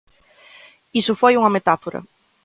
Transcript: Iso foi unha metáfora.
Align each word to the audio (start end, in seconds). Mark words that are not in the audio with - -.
Iso 1.01 1.13
foi 1.21 1.33
unha 1.39 1.53
metáfora. 1.57 1.99